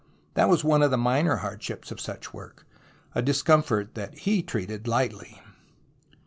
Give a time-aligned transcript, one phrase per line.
[0.33, 2.65] That was one of the minor hardships of such work,
[3.13, 5.37] a discomfort that he treated Ughtly.